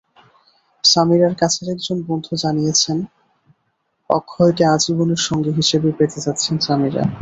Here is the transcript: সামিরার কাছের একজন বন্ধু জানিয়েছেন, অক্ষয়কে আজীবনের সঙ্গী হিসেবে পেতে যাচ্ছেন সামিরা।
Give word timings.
সামিরার 0.83 1.33
কাছের 1.35 1.67
একজন 1.69 1.97
বন্ধু 2.09 2.33
জানিয়েছেন, 2.43 2.97
অক্ষয়কে 4.09 4.63
আজীবনের 4.67 5.21
সঙ্গী 5.27 5.51
হিসেবে 5.59 5.89
পেতে 5.97 6.19
যাচ্ছেন 6.25 6.55
সামিরা। 6.65 7.03